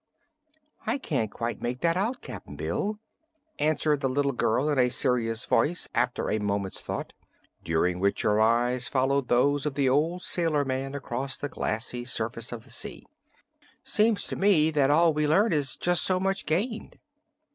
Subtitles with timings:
[0.87, 2.97] "I can't quite make that out, Cap'n Bill,"
[3.59, 7.13] answered the little girl in a serious voice, after a moment's thought,
[7.63, 12.51] during which her eyes followed those of the old sailor man across the glassy surface
[12.51, 13.05] of the sea.
[13.83, 16.97] "Seems to me that all we learn is jus' so much gained."